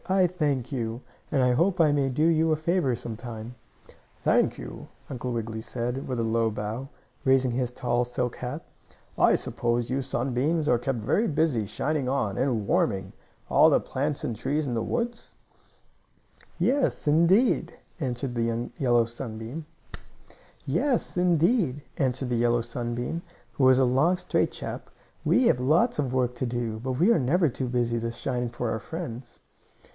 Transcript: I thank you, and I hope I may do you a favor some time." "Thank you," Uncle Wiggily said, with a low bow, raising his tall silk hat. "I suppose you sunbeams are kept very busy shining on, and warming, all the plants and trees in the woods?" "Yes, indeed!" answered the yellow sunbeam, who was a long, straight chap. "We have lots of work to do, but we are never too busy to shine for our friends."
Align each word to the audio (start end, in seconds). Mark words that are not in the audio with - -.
I 0.09 0.25
thank 0.25 0.71
you, 0.71 1.01
and 1.31 1.43
I 1.43 1.51
hope 1.53 1.79
I 1.79 1.91
may 1.91 2.09
do 2.09 2.25
you 2.25 2.51
a 2.51 2.55
favor 2.55 2.95
some 2.95 3.15
time." 3.15 3.53
"Thank 4.23 4.57
you," 4.57 4.87
Uncle 5.11 5.31
Wiggily 5.31 5.61
said, 5.61 6.07
with 6.07 6.17
a 6.19 6.23
low 6.23 6.49
bow, 6.49 6.89
raising 7.23 7.51
his 7.51 7.69
tall 7.71 8.03
silk 8.03 8.37
hat. 8.37 8.65
"I 9.17 9.35
suppose 9.35 9.91
you 9.91 10.01
sunbeams 10.01 10.67
are 10.67 10.79
kept 10.79 10.97
very 10.97 11.27
busy 11.27 11.67
shining 11.67 12.09
on, 12.09 12.35
and 12.37 12.65
warming, 12.67 13.13
all 13.47 13.69
the 13.69 13.79
plants 13.79 14.23
and 14.23 14.35
trees 14.35 14.65
in 14.65 14.73
the 14.73 14.81
woods?" 14.81 15.35
"Yes, 16.57 17.07
indeed!" 17.07 17.71
answered 17.99 18.33
the 18.33 18.69
yellow 18.79 19.05
sunbeam, 19.05 19.67
who 20.67 20.81
was 23.63 23.79
a 23.79 23.85
long, 23.85 24.17
straight 24.17 24.51
chap. 24.51 24.89
"We 25.23 25.43
have 25.45 25.59
lots 25.59 25.99
of 25.99 26.11
work 26.11 26.33
to 26.35 26.47
do, 26.47 26.79
but 26.79 26.93
we 26.93 27.11
are 27.11 27.19
never 27.19 27.47
too 27.49 27.67
busy 27.69 27.99
to 27.99 28.09
shine 28.11 28.49
for 28.49 28.71
our 28.71 28.79
friends." 28.79 29.39